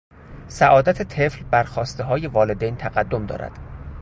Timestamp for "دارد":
3.25-3.51